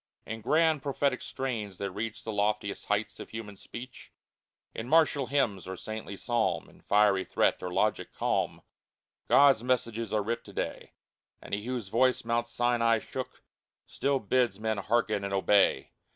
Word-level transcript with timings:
In 0.25 0.41
grand, 0.41 0.81
prophetic 0.81 1.21
strains 1.21 1.77
that 1.77 1.91
reach 1.91 2.23
The 2.23 2.31
loftiest 2.31 2.85
heights 2.85 3.19
of 3.19 3.29
human 3.29 3.55
speech, 3.55 4.11
In 4.73 4.89
martial 4.89 5.27
hymn, 5.27 5.59
or 5.67 5.77
saintly 5.77 6.17
psalm, 6.17 6.67
In 6.71 6.81
fiery 6.81 7.23
threat, 7.23 7.61
or 7.61 7.71
logic 7.71 8.11
calm, 8.15 8.63
God's 9.27 9.63
messages 9.63 10.11
are 10.11 10.23
writ 10.23 10.43
to 10.45 10.53
day— 10.53 10.93
And 11.43 11.53
He 11.53 11.65
whose 11.65 11.89
voice 11.89 12.25
Mount 12.25 12.47
Sinai 12.47 12.97
shook 12.97 13.43
Still 13.85 14.17
bids 14.19 14.59
men 14.59 14.79
hearken 14.79 15.23
and 15.23 15.35
obey 15.35 15.91